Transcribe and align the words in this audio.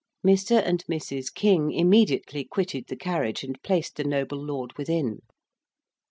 Mr. 0.25 0.59
and 0.67 0.83
Mrs. 0.87 1.31
King 1.31 1.69
immediately 1.71 2.43
quitted 2.43 2.85
the 2.87 2.95
carriage 2.95 3.43
and 3.43 3.61
placed 3.61 3.97
the 3.97 4.03
noble 4.03 4.43
lord 4.43 4.73
within. 4.75 5.19